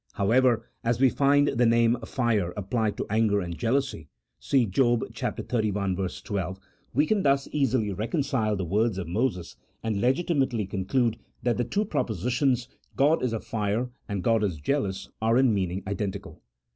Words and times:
However, 0.13 0.65
as 0.83 0.99
we 0.99 1.11
find 1.11 1.47
the 1.49 1.65
name 1.67 1.95
fire 2.07 2.55
applied 2.57 2.97
to 2.97 3.05
anger 3.07 3.39
and 3.39 3.55
jealousy 3.55 4.09
(see 4.39 4.65
Job 4.65 5.01
xxxi. 5.13 6.23
12) 6.27 6.59
we 6.95 7.05
can 7.05 7.21
thus 7.21 7.47
easily 7.51 7.93
reconcile 7.93 8.55
the 8.55 8.65
words 8.65 8.97
of 8.97 9.07
Moses, 9.07 9.57
and 9.83 10.01
legitimately 10.01 10.65
conclude 10.65 11.17
that 11.43 11.57
the 11.57 11.63
two 11.65 11.85
propositions 11.85 12.67
God 12.95 13.21
is 13.21 13.31
a 13.31 13.39
fire, 13.39 13.91
and 14.09 14.23
God 14.23 14.43
is 14.43 14.57
jealous, 14.57 15.07
are 15.21 15.37
in 15.37 15.53
meaning 15.53 15.83
identical. 15.85 16.41